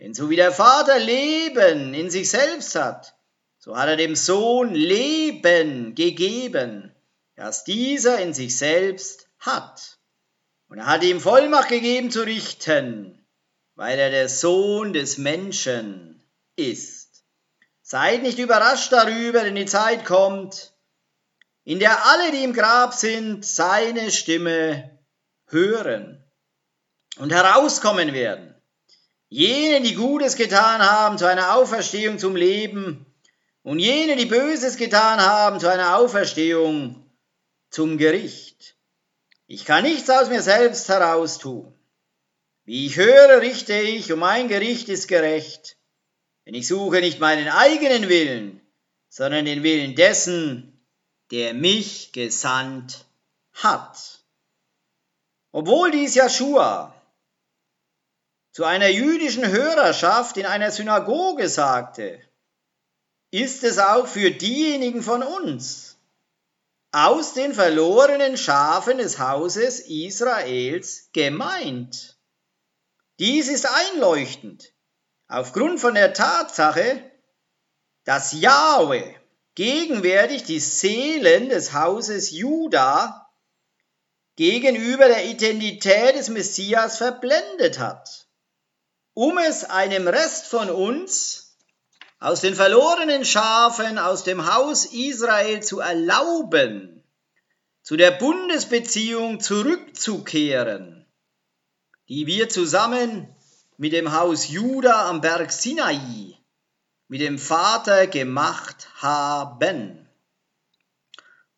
Denn 0.00 0.12
so 0.12 0.28
wie 0.28 0.34
der 0.34 0.50
Vater 0.50 0.98
Leben 0.98 1.94
in 1.94 2.10
sich 2.10 2.28
selbst 2.30 2.74
hat, 2.74 3.14
so 3.58 3.76
hat 3.76 3.88
er 3.88 3.96
dem 3.96 4.16
Sohn 4.16 4.74
Leben 4.74 5.94
gegeben, 5.94 6.92
das 7.36 7.62
dieser 7.62 8.18
in 8.18 8.34
sich 8.34 8.56
selbst 8.56 9.28
hat. 9.38 9.98
Und 10.66 10.78
er 10.78 10.86
hat 10.86 11.04
ihm 11.04 11.20
Vollmacht 11.20 11.68
gegeben 11.68 12.10
zu 12.10 12.22
richten, 12.22 13.24
weil 13.76 14.00
er 14.00 14.10
der 14.10 14.28
Sohn 14.28 14.92
des 14.92 15.16
Menschen 15.16 16.24
ist. 16.56 16.97
Seid 17.90 18.20
nicht 18.20 18.38
überrascht 18.38 18.92
darüber, 18.92 19.42
denn 19.42 19.54
die 19.54 19.64
Zeit 19.64 20.04
kommt, 20.04 20.74
in 21.64 21.78
der 21.78 22.04
alle, 22.04 22.32
die 22.32 22.44
im 22.44 22.52
Grab 22.52 22.92
sind, 22.92 23.46
seine 23.46 24.10
Stimme 24.10 24.98
hören 25.46 26.22
und 27.16 27.32
herauskommen 27.32 28.12
werden. 28.12 28.54
Jene, 29.30 29.80
die 29.80 29.94
Gutes 29.94 30.36
getan 30.36 30.82
haben, 30.82 31.16
zu 31.16 31.24
einer 31.24 31.54
Auferstehung 31.54 32.18
zum 32.18 32.36
Leben, 32.36 33.06
und 33.62 33.78
jene, 33.78 34.16
die 34.16 34.26
Böses 34.26 34.76
getan 34.76 35.18
haben, 35.18 35.58
zu 35.58 35.70
einer 35.70 35.96
Auferstehung 35.96 37.10
zum 37.70 37.96
Gericht. 37.96 38.76
Ich 39.46 39.64
kann 39.64 39.84
nichts 39.84 40.10
aus 40.10 40.28
mir 40.28 40.42
selbst 40.42 40.90
heraus 40.90 41.38
tun. 41.38 41.74
Wie 42.66 42.84
ich 42.84 42.98
höre, 42.98 43.40
richte 43.40 43.72
ich, 43.72 44.12
und 44.12 44.18
mein 44.18 44.48
Gericht 44.48 44.90
ist 44.90 45.08
gerecht. 45.08 45.77
Denn 46.48 46.54
ich 46.54 46.66
suche 46.66 47.00
nicht 47.00 47.20
meinen 47.20 47.48
eigenen 47.48 48.08
Willen, 48.08 48.66
sondern 49.10 49.44
den 49.44 49.62
Willen 49.62 49.94
dessen, 49.94 50.82
der 51.30 51.52
mich 51.52 52.12
gesandt 52.12 53.04
hat. 53.52 54.24
Obwohl 55.52 55.90
dies 55.90 56.14
Joshua 56.14 56.94
zu 58.52 58.64
einer 58.64 58.88
jüdischen 58.88 59.46
Hörerschaft 59.46 60.38
in 60.38 60.46
einer 60.46 60.70
Synagoge 60.70 61.50
sagte, 61.50 62.18
ist 63.30 63.62
es 63.62 63.78
auch 63.78 64.06
für 64.06 64.30
diejenigen 64.30 65.02
von 65.02 65.22
uns 65.22 65.98
aus 66.92 67.34
den 67.34 67.52
verlorenen 67.52 68.38
Schafen 68.38 68.96
des 68.96 69.18
Hauses 69.18 69.80
Israels 69.80 71.10
gemeint. 71.12 72.16
Dies 73.18 73.48
ist 73.48 73.66
einleuchtend 73.66 74.72
aufgrund 75.28 75.80
von 75.80 75.94
der 75.94 76.14
Tatsache, 76.14 77.02
dass 78.04 78.32
Yahweh 78.32 79.14
gegenwärtig 79.54 80.44
die 80.44 80.60
Seelen 80.60 81.50
des 81.50 81.72
Hauses 81.72 82.30
Juda 82.30 83.30
gegenüber 84.36 85.08
der 85.08 85.26
Identität 85.26 86.14
des 86.14 86.28
Messias 86.28 86.98
verblendet 86.98 87.78
hat, 87.78 88.26
um 89.14 89.36
es 89.36 89.64
einem 89.64 90.08
Rest 90.08 90.46
von 90.46 90.70
uns 90.70 91.56
aus 92.20 92.40
den 92.40 92.54
verlorenen 92.54 93.24
Schafen 93.24 93.98
aus 93.98 94.24
dem 94.24 94.52
Haus 94.52 94.86
Israel 94.86 95.62
zu 95.62 95.80
erlauben, 95.80 97.04
zu 97.82 97.96
der 97.96 98.12
Bundesbeziehung 98.12 99.40
zurückzukehren, 99.40 101.06
die 102.08 102.26
wir 102.26 102.48
zusammen 102.48 103.34
mit 103.78 103.92
dem 103.92 104.12
Haus 104.12 104.48
Juda 104.48 105.08
am 105.08 105.20
Berg 105.20 105.52
Sinai 105.52 106.36
mit 107.06 107.20
dem 107.20 107.38
Vater 107.38 108.06
gemacht 108.06 108.88
haben, 108.96 110.06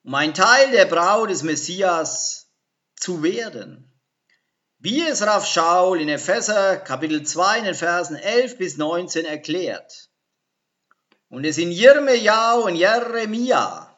um 0.05 0.15
ein 0.15 0.35
Teil 0.35 0.71
der 0.71 0.85
Braut 0.85 1.31
des 1.31 1.43
Messias 1.43 2.49
zu 2.95 3.23
werden. 3.23 3.91
Wie 4.79 5.03
es 5.03 5.23
Rav 5.23 5.47
Shaul 5.47 6.01
in 6.01 6.09
Epheser 6.09 6.77
Kapitel 6.77 7.23
2 7.23 7.59
in 7.59 7.65
den 7.65 7.75
Versen 7.75 8.17
11 8.17 8.59
bis 8.59 8.77
19 8.77 9.25
erklärt. 9.25 10.09
Und 11.29 11.45
es 11.45 11.59
in 11.59 11.73
Jirmeja 11.73 12.55
und 12.55 12.77
Jeremia 12.77 13.97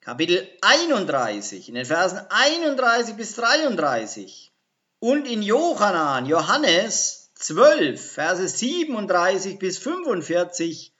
Kapitel 0.00 0.48
31 0.62 1.68
in 1.68 1.74
den 1.74 1.86
Versen 1.86 2.20
31 2.28 3.16
bis 3.16 3.34
33 3.34 4.52
und 5.00 5.26
in 5.26 5.42
Johannan, 5.42 6.26
Johannes 6.26 7.23
12, 7.34 8.12
Verse 8.12 8.48
37 8.48 9.58
bis 9.58 9.78
45 9.78 10.94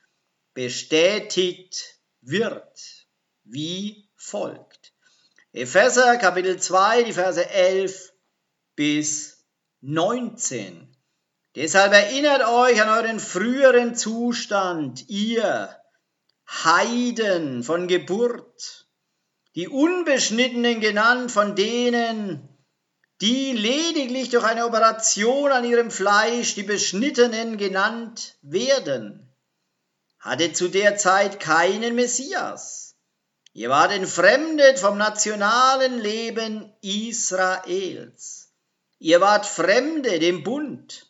bestätigt 0.55 2.01
wird, 2.21 3.07
wie 3.45 4.09
folgt. 4.17 4.93
Epheser 5.53 6.17
Kapitel 6.17 6.59
2, 6.59 7.05
die 7.05 7.13
Verse 7.13 7.49
11 7.49 8.13
bis 8.75 9.45
19. 9.81 10.97
Deshalb 11.55 11.93
erinnert 11.93 12.47
euch 12.49 12.83
an 12.83 12.89
euren 12.89 13.21
früheren 13.21 13.95
Zustand, 13.95 15.09
ihr 15.09 15.77
Heiden 16.49 17.63
von 17.63 17.87
Geburt, 17.87 18.89
die 19.55 19.69
Unbeschnittenen 19.69 20.81
genannt 20.81 21.31
von 21.31 21.55
denen, 21.55 22.54
die 23.21 23.53
lediglich 23.53 24.31
durch 24.31 24.45
eine 24.45 24.67
Operation 24.67 25.53
an 25.53 25.65
ihrem 25.65 25.91
Fleisch 25.91 26.55
die 26.55 26.63
Beschnittenen 26.63 27.57
genannt 27.57 28.37
werden, 28.43 29.33
hatte 30.19 30.53
zu 30.53 30.69
der 30.69 30.97
Zeit 30.97 31.39
keinen 31.41 31.95
Messias. 31.95 32.97
Ihr 33.53 33.71
wart 33.71 33.93
entfremdet 33.93 34.81
vom 34.81 34.99
nationalen 34.99 36.01
Leben 36.01 36.73
Israels. 36.83 38.53
Ihr 38.99 39.21
wart 39.21 39.47
Fremde 39.47 40.19
dem 40.19 40.43
Bund, 40.43 41.07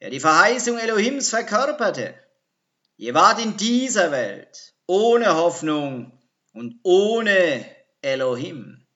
der 0.00 0.08
die 0.10 0.20
Verheißung 0.20 0.78
Elohims 0.78 1.28
verkörperte. 1.28 2.14
Ihr 2.96 3.12
wart 3.12 3.42
in 3.42 3.56
dieser 3.56 4.12
Welt 4.12 4.74
ohne 4.86 5.34
Hoffnung 5.34 6.18
und 6.52 6.78
ohne 6.84 7.66
Elohim. 8.00 8.86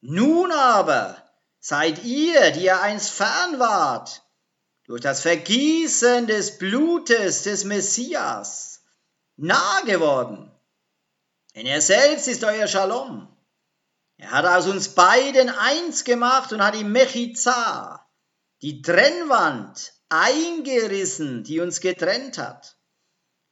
Nun 0.00 0.52
aber 0.52 1.19
seid 1.60 2.02
ihr, 2.04 2.50
die 2.50 2.64
ihr 2.64 2.80
einst 2.80 3.10
fern 3.10 3.58
wart, 3.58 4.22
durch 4.84 5.02
das 5.02 5.20
Vergießen 5.20 6.26
des 6.26 6.58
Blutes 6.58 7.44
des 7.44 7.64
Messias 7.64 8.82
nah 9.36 9.80
geworden. 9.82 10.50
Denn 11.54 11.66
er 11.66 11.80
selbst 11.80 12.26
ist 12.28 12.42
euer 12.44 12.66
Shalom. 12.66 13.28
Er 14.16 14.32
hat 14.32 14.44
aus 14.44 14.66
uns 14.66 14.94
beiden 14.94 15.48
eins 15.48 16.04
gemacht 16.04 16.52
und 16.52 16.62
hat 16.62 16.74
die 16.74 16.84
Mechizah, 16.84 18.06
die 18.62 18.82
Trennwand, 18.82 19.94
eingerissen, 20.08 21.44
die 21.44 21.60
uns 21.60 21.80
getrennt 21.80 22.36
hat, 22.36 22.76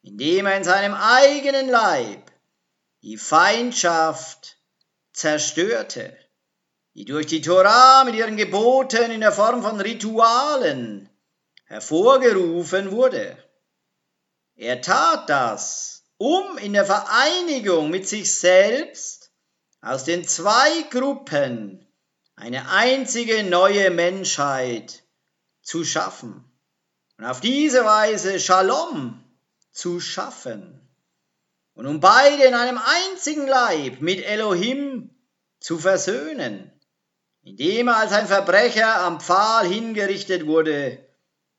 indem 0.02 0.46
er 0.46 0.56
in 0.56 0.64
seinem 0.64 0.94
eigenen 0.94 1.68
Leib 1.68 2.30
die 3.02 3.16
Feindschaft 3.16 4.58
zerstörte 5.12 6.16
die 6.98 7.04
durch 7.04 7.26
die 7.26 7.40
Torah 7.40 8.02
mit 8.02 8.16
ihren 8.16 8.36
Geboten 8.36 9.12
in 9.12 9.20
der 9.20 9.30
Form 9.30 9.62
von 9.62 9.80
Ritualen 9.80 11.08
hervorgerufen 11.66 12.90
wurde. 12.90 13.38
Er 14.56 14.82
tat 14.82 15.30
das, 15.30 16.02
um 16.16 16.58
in 16.58 16.72
der 16.72 16.84
Vereinigung 16.84 17.88
mit 17.90 18.08
sich 18.08 18.34
selbst 18.34 19.30
aus 19.80 20.02
den 20.02 20.26
zwei 20.26 20.82
Gruppen 20.90 21.86
eine 22.34 22.68
einzige 22.72 23.44
neue 23.44 23.92
Menschheit 23.92 25.04
zu 25.62 25.84
schaffen 25.84 26.50
und 27.16 27.26
auf 27.26 27.40
diese 27.40 27.84
Weise 27.84 28.40
Shalom 28.40 29.22
zu 29.70 30.00
schaffen 30.00 30.80
und 31.74 31.86
um 31.86 32.00
beide 32.00 32.42
in 32.42 32.54
einem 32.54 32.80
einzigen 32.84 33.46
Leib 33.46 34.00
mit 34.00 34.24
Elohim 34.24 35.14
zu 35.60 35.78
versöhnen 35.78 36.72
indem 37.48 37.88
er 37.88 37.96
als 37.96 38.12
ein 38.12 38.26
Verbrecher 38.26 39.00
am 39.00 39.20
Pfahl 39.20 39.66
hingerichtet 39.66 40.46
wurde 40.46 40.98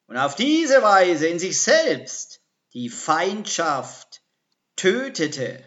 und 0.06 0.18
auf 0.18 0.36
diese 0.36 0.84
Weise 0.84 1.28
in 1.28 1.40
sich 1.40 1.62
selbst 1.62 2.42
die 2.74 2.90
Feindschaft 2.90 4.22
tötete. 4.76 5.64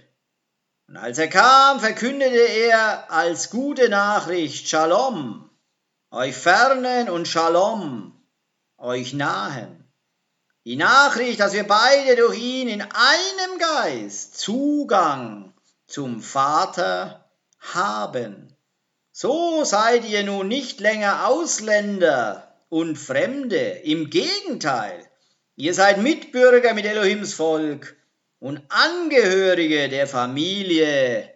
Und 0.87 0.97
als 0.97 1.19
er 1.19 1.29
kam, 1.29 1.81
verkündete 1.81 2.37
er 2.37 3.11
als 3.11 3.51
gute 3.51 3.89
Nachricht 3.89 4.69
Shalom, 4.69 5.51
euch 6.13 6.37
fernen 6.37 7.11
und 7.11 7.27
Shalom, 7.27 8.13
euch 8.79 9.15
nahen. 9.15 9.93
Die 10.65 10.77
Nachricht, 10.77 11.41
dass 11.41 11.55
wir 11.55 11.67
beide 11.67 12.15
durch 12.15 12.39
ihn 12.39 12.69
in 12.69 12.83
einem 12.83 13.59
Geist 13.59 14.39
Zugang 14.39 15.53
zum 15.89 16.23
Vater 16.23 17.29
haben. 17.59 18.52
So 19.23 19.63
seid 19.63 20.05
ihr 20.05 20.25
nun 20.25 20.49
nicht 20.49 20.81
länger 20.81 21.29
Ausländer 21.29 22.59
und 22.69 22.97
Fremde, 22.97 23.81
im 23.85 24.11
Gegenteil, 24.11 25.09
ihr 25.55 25.75
seid 25.75 25.99
Mitbürger 25.99 26.75
mit 26.75 26.87
Elohims 26.87 27.33
Volk 27.33 27.97
und 28.41 28.61
Angehörige 28.69 29.89
der 29.89 30.09
Familie 30.09 31.33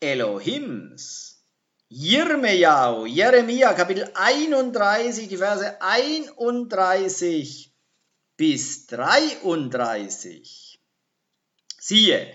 Elohims. 0.00 1.46
Jirmejau, 1.86 3.06
Jeremia, 3.06 3.72
Kapitel 3.74 4.10
31, 4.14 5.28
die 5.28 5.36
Verse 5.36 5.80
31 5.80 7.72
bis 8.36 8.88
33. 8.88 10.80
Siehe, 11.78 12.26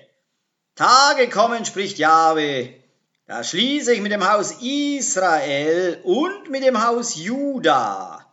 Tage 0.75 1.27
kommen, 1.27 1.65
spricht 1.65 1.97
Jahwe, 1.97 2.86
da 3.27 3.43
schließe 3.43 3.93
ich 3.93 4.01
mit 4.01 4.13
dem 4.13 4.27
Haus 4.27 4.53
Israel 4.61 5.99
und 6.03 6.49
mit 6.49 6.63
dem 6.63 6.83
Haus 6.83 7.15
Juda 7.15 8.25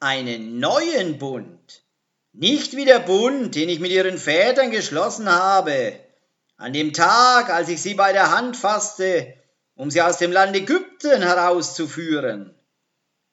einen 0.00 0.58
neuen 0.58 1.18
Bund, 1.18 1.82
nicht 2.32 2.74
wie 2.74 2.86
der 2.86 3.00
Bund, 3.00 3.54
den 3.54 3.68
ich 3.68 3.80
mit 3.80 3.90
ihren 3.90 4.16
Vätern 4.16 4.70
geschlossen 4.70 5.28
habe, 5.28 6.00
an 6.56 6.72
dem 6.72 6.94
Tag, 6.94 7.50
als 7.50 7.68
ich 7.68 7.82
sie 7.82 7.94
bei 7.94 8.12
der 8.12 8.34
Hand 8.34 8.56
fasste, 8.56 9.34
um 9.74 9.90
sie 9.90 10.00
aus 10.00 10.16
dem 10.16 10.32
Land 10.32 10.56
Ägypten 10.56 11.22
herauszuführen. 11.22 12.54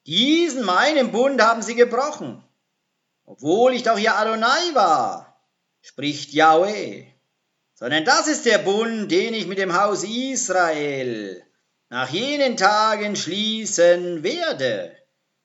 Diesen 0.06 0.66
meinen 0.66 1.12
Bund 1.12 1.42
haben 1.42 1.62
sie 1.62 1.76
gebrochen, 1.76 2.44
obwohl 3.26 3.74
ich 3.74 3.84
doch 3.84 3.98
ihr 3.98 4.16
Adonai 4.18 4.74
war, 4.74 5.42
spricht 5.82 6.34
Yahweh. 6.34 7.08
Sondern 7.80 8.06
das 8.06 8.28
ist 8.28 8.48
der 8.48 8.58
Bund, 8.58 9.12
den 9.12 9.36
ich 9.36 9.46
mit 9.46 9.60
dem 9.60 9.80
Haus 9.80 10.04
Israel 10.04 11.44
nach 11.90 12.10
jenen 12.10 12.58
Tagen 12.58 13.16
schließen 13.16 14.24
werde, 14.24 14.98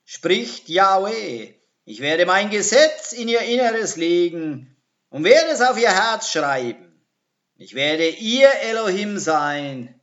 spricht 0.03 0.67
Yahweh. 0.67 1.53
Ich 1.85 1.99
werde 1.99 2.25
mein 2.25 2.49
Gesetz 2.49 3.11
in 3.11 3.27
ihr 3.27 3.41
Inneres 3.41 3.97
legen 3.97 4.75
und 5.09 5.23
werde 5.23 5.51
es 5.51 5.61
auf 5.61 5.77
ihr 5.77 5.91
Herz 5.91 6.31
schreiben. 6.31 7.05
Ich 7.55 7.75
werde 7.75 8.09
ihr 8.09 8.49
Elohim 8.63 9.19
sein 9.19 10.01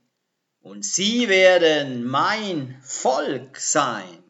und 0.61 0.85
sie 0.85 1.27
werden 1.27 2.05
mein 2.05 2.79
Volk 2.81 3.59
sein. 3.59 4.23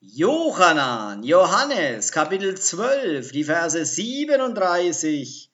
Johannan, 0.00 1.24
Johannes, 1.24 2.10
Kapitel 2.10 2.56
12, 2.56 3.32
die 3.32 3.44
Verse 3.44 3.84
37 3.84 5.51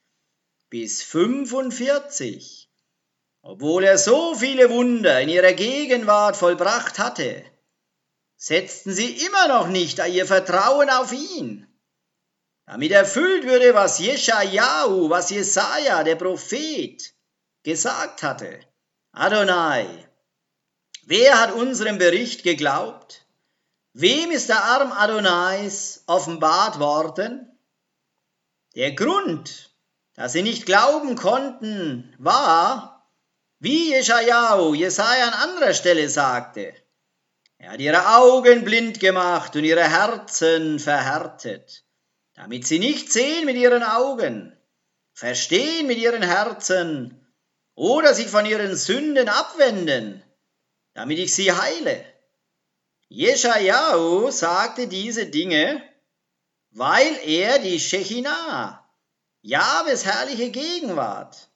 bis 0.70 1.02
45. 1.02 2.68
Obwohl 3.42 3.84
er 3.84 3.98
so 3.98 4.34
viele 4.34 4.68
Wunder 4.70 5.20
in 5.20 5.28
ihrer 5.28 5.52
Gegenwart 5.52 6.36
vollbracht 6.36 6.98
hatte, 6.98 7.44
setzten 8.36 8.92
sie 8.92 9.24
immer 9.24 9.48
noch 9.48 9.68
nicht 9.68 9.98
ihr 10.06 10.26
Vertrauen 10.26 10.90
auf 10.90 11.12
ihn, 11.12 11.66
damit 12.66 12.92
erfüllt 12.92 13.44
würde, 13.44 13.74
was 13.74 13.98
Jeschajahu, 13.98 15.08
was 15.08 15.30
Jesaja, 15.30 16.04
der 16.04 16.16
Prophet, 16.16 17.14
gesagt 17.62 18.22
hatte. 18.22 18.60
Adonai, 19.12 19.86
wer 21.04 21.40
hat 21.40 21.52
unserem 21.52 21.98
Bericht 21.98 22.42
geglaubt? 22.42 23.26
Wem 23.94 24.30
ist 24.30 24.48
der 24.48 24.62
Arm 24.62 24.92
Adonais 24.92 26.04
offenbart 26.06 26.78
worden? 26.78 27.58
Der 28.74 28.92
Grund, 28.92 29.67
dass 30.18 30.32
sie 30.32 30.42
nicht 30.42 30.66
glauben 30.66 31.14
konnten, 31.14 32.12
war, 32.18 33.08
wie 33.60 33.90
Jeschajahu, 33.90 34.74
Jesaja 34.74 35.28
an 35.28 35.32
anderer 35.32 35.72
Stelle 35.74 36.08
sagte, 36.08 36.74
er 37.58 37.70
hat 37.70 37.80
ihre 37.80 38.16
Augen 38.16 38.64
blind 38.64 38.98
gemacht 38.98 39.54
und 39.54 39.62
ihre 39.62 39.88
Herzen 39.88 40.80
verhärtet, 40.80 41.84
damit 42.34 42.66
sie 42.66 42.80
nicht 42.80 43.12
sehen 43.12 43.46
mit 43.46 43.54
ihren 43.54 43.84
Augen, 43.84 44.58
verstehen 45.12 45.86
mit 45.86 45.98
ihren 45.98 46.22
Herzen 46.22 47.24
oder 47.76 48.12
sich 48.12 48.26
von 48.26 48.44
ihren 48.44 48.74
Sünden 48.74 49.28
abwenden, 49.28 50.20
damit 50.94 51.20
ich 51.20 51.32
sie 51.32 51.52
heile. 51.52 52.04
Jeschajahu 53.06 54.32
sagte 54.32 54.88
diese 54.88 55.26
Dinge, 55.26 55.80
weil 56.70 57.20
er 57.24 57.60
die 57.60 57.78
Shechinah, 57.78 58.84
Jahwes 59.42 60.04
herrliche 60.04 60.50
Gegenwart, 60.50 61.48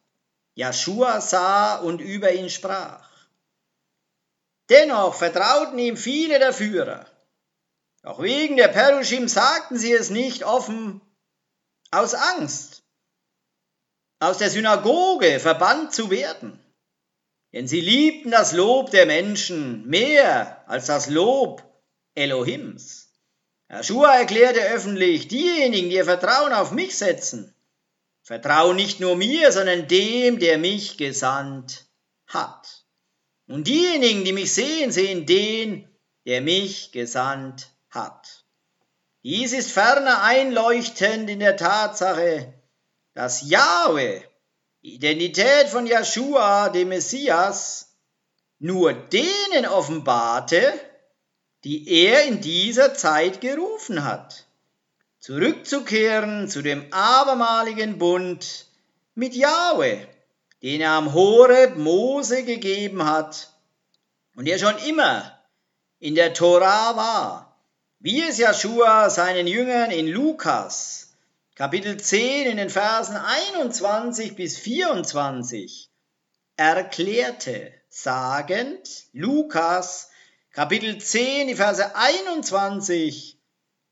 Joshua 0.55 1.21
sah 1.21 1.77
und 1.77 2.01
über 2.01 2.33
ihn 2.33 2.49
sprach. 2.49 3.09
Dennoch 4.69 5.15
vertrauten 5.15 5.79
ihm 5.79 5.97
viele 5.97 6.39
der 6.39 6.53
Führer. 6.53 7.07
Doch 8.03 8.21
wegen 8.21 8.57
der 8.57 8.69
Perushim 8.69 9.29
sagten 9.29 9.79
sie 9.79 9.93
es 9.93 10.11
nicht 10.11 10.45
offen 10.45 11.01
aus 11.91 12.15
Angst, 12.15 12.83
aus 14.19 14.39
der 14.39 14.51
Synagoge 14.51 15.41
verbannt 15.41 15.93
zu 15.93 16.11
werden. 16.11 16.59
Denn 17.53 17.69
sie 17.69 17.81
liebten 17.81 18.31
das 18.31 18.53
Lob 18.53 18.91
der 18.91 19.07
Menschen 19.07 19.87
mehr 19.87 20.67
als 20.69 20.87
das 20.87 21.09
Lob 21.09 21.63
Elohims. 22.15 23.11
Joshua 23.69 24.17
erklärte 24.17 24.61
öffentlich, 24.61 25.29
diejenigen, 25.29 25.91
die 25.91 25.97
ihr 25.97 26.05
Vertrauen 26.05 26.53
auf 26.53 26.73
mich 26.73 26.97
setzen, 26.97 27.55
vertrauen 28.23 28.77
nicht 28.77 29.01
nur 29.01 29.17
mir, 29.17 29.53
sondern 29.53 29.89
dem, 29.89 30.39
der 30.39 30.59
mich 30.59 30.97
gesandt 30.97 31.87
hat. 32.27 32.85
Und 33.47 33.67
diejenigen, 33.67 34.25
die 34.25 34.33
mich 34.33 34.53
sehen, 34.53 34.93
sehen 34.93 35.27
den, 35.27 35.89
der 36.25 36.41
mich 36.41 36.93
gesandt 36.93 37.69
hat. 37.91 38.45
Dies 39.25 39.53
ist 39.53 39.71
ferner 39.71 40.23
einleuchtend 40.23 41.29
in 41.29 41.41
der 41.41 41.57
Tatsache, 41.57 42.55
dass 43.15 43.49
Jahwe, 43.49 44.23
die 44.83 44.95
Identität 44.95 45.69
von 45.69 45.87
Joshua, 45.87 46.71
dem 46.71 46.89
Messias, 46.89 47.97
nur 48.59 48.93
denen 48.93 49.67
offenbarte, 49.67 50.73
die 51.65 51.89
er 51.89 52.25
in 52.25 52.41
dieser 52.41 52.95
Zeit 52.95 53.41
gerufen 53.41 54.05
hat, 54.05 54.47
zurückzukehren 55.23 56.49
zu 56.49 56.63
dem 56.63 56.93
abermaligen 56.93 57.99
Bund 57.99 58.67
mit 59.15 59.37
Jahwe, 59.37 60.09
den 60.63 60.81
er 60.81 60.91
am 60.91 61.15
Horeb 61.15 61.77
Mose 61.77 62.43
gegeben 62.43 63.05
hat 63.07 63.53
und 64.35 64.47
der 64.47 64.59
schon 64.59 64.77
immer 64.79 65.39
in 66.01 66.17
der 66.17 66.35
Tora 66.35 66.97
war, 66.97 67.57
wie 68.01 68.21
es 68.21 68.39
Joshua 68.39 69.11
seinen 69.11 69.47
Jüngern 69.47 69.93
in 69.93 70.09
Lukas 70.09 71.15
Kapitel 71.55 71.99
10 71.99 72.51
in 72.51 72.57
den 72.57 72.71
Versen 72.71 73.15
21 73.15 74.35
bis 74.35 74.59
24 74.59 75.89
erklärte, 76.57 77.73
sagend, 77.89 79.05
Lukas 79.13 80.11
Kapitel 80.51 80.99
10, 80.99 81.47
die 81.47 81.55
Verse 81.55 81.95
21 81.95 83.39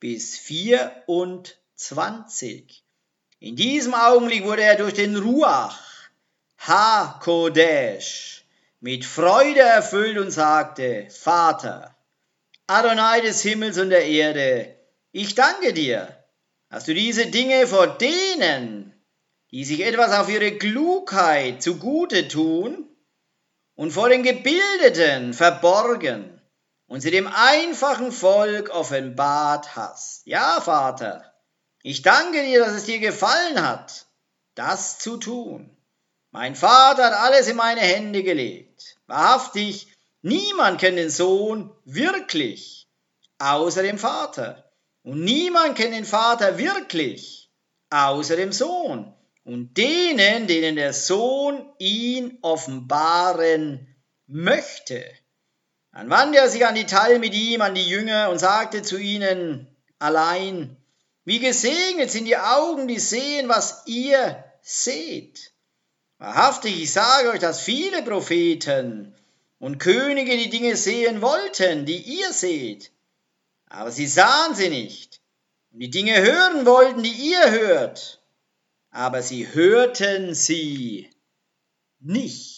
bis 0.00 0.38
24. 0.38 2.82
In 3.38 3.56
diesem 3.56 3.94
Augenblick 3.94 4.44
wurde 4.44 4.62
er 4.62 4.76
durch 4.76 4.94
den 4.94 5.16
Ruach 5.16 5.78
Ha-Kodesh 6.58 8.44
mit 8.80 9.04
Freude 9.04 9.60
erfüllt 9.60 10.18
und 10.18 10.30
sagte, 10.30 11.06
Vater, 11.10 11.94
Adonai 12.66 13.20
des 13.20 13.42
Himmels 13.42 13.78
und 13.78 13.90
der 13.90 14.06
Erde, 14.06 14.74
ich 15.12 15.34
danke 15.34 15.72
dir, 15.72 16.16
dass 16.70 16.84
du 16.84 16.94
diese 16.94 17.26
Dinge 17.26 17.66
vor 17.66 17.86
denen, 17.86 18.94
die 19.50 19.64
sich 19.64 19.80
etwas 19.80 20.12
auf 20.12 20.30
ihre 20.30 20.56
Klugheit 20.56 21.62
zugute 21.62 22.28
tun, 22.28 22.86
und 23.74 23.92
vor 23.92 24.10
den 24.10 24.22
Gebildeten 24.22 25.32
verborgen 25.32 26.39
und 26.90 27.02
sie 27.02 27.12
dem 27.12 27.28
einfachen 27.28 28.10
Volk 28.10 28.70
offenbart 28.70 29.76
hast. 29.76 30.26
Ja, 30.26 30.60
Vater, 30.60 31.32
ich 31.84 32.02
danke 32.02 32.42
dir, 32.42 32.64
dass 32.64 32.72
es 32.72 32.84
dir 32.84 32.98
gefallen 32.98 33.64
hat, 33.64 34.06
das 34.56 34.98
zu 34.98 35.16
tun. 35.16 35.70
Mein 36.32 36.56
Vater 36.56 37.06
hat 37.06 37.12
alles 37.12 37.46
in 37.46 37.54
meine 37.54 37.80
Hände 37.80 38.24
gelegt. 38.24 38.96
Wahrhaftig, 39.06 39.86
niemand 40.22 40.80
kennt 40.80 40.98
den 40.98 41.10
Sohn 41.10 41.72
wirklich, 41.84 42.88
außer 43.38 43.84
dem 43.84 43.98
Vater. 43.98 44.68
Und 45.04 45.22
niemand 45.22 45.76
kennt 45.76 45.94
den 45.94 46.04
Vater 46.04 46.58
wirklich, 46.58 47.52
außer 47.90 48.34
dem 48.34 48.50
Sohn. 48.50 49.14
Und 49.44 49.76
denen, 49.76 50.48
denen 50.48 50.74
der 50.74 50.92
Sohn 50.92 51.72
ihn 51.78 52.38
offenbaren 52.42 53.96
möchte. 54.26 55.04
Dann 55.92 56.08
wandte 56.10 56.38
er 56.38 56.48
sich 56.48 56.64
an 56.66 56.74
die 56.74 56.86
Teil 56.86 57.18
mit 57.18 57.34
ihm, 57.34 57.62
an 57.62 57.74
die 57.74 57.88
Jünger 57.88 58.30
und 58.30 58.38
sagte 58.38 58.82
zu 58.82 58.96
ihnen 58.96 59.66
allein, 59.98 60.76
wie 61.24 61.38
gesegnet 61.38 62.10
sind 62.10 62.26
die 62.26 62.36
Augen, 62.36 62.88
die 62.88 62.98
sehen, 62.98 63.48
was 63.48 63.82
ihr 63.86 64.44
seht. 64.62 65.52
Wahrhaftig, 66.18 66.82
ich 66.82 66.92
sage 66.92 67.30
euch, 67.30 67.40
dass 67.40 67.60
viele 67.60 68.02
Propheten 68.02 69.14
und 69.58 69.78
Könige 69.78 70.36
die 70.36 70.50
Dinge 70.50 70.76
sehen 70.76 71.22
wollten, 71.22 71.86
die 71.86 71.98
ihr 71.98 72.32
seht, 72.32 72.92
aber 73.66 73.90
sie 73.90 74.06
sahen 74.06 74.54
sie 74.54 74.68
nicht. 74.68 75.20
Und 75.72 75.80
die 75.80 75.90
Dinge 75.90 76.20
hören 76.20 76.66
wollten, 76.66 77.02
die 77.02 77.12
ihr 77.12 77.50
hört, 77.50 78.20
aber 78.90 79.22
sie 79.22 79.52
hörten 79.54 80.34
sie 80.34 81.10
nicht. 82.00 82.49